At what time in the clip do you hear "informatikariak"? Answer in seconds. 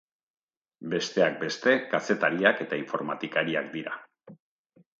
2.81-3.71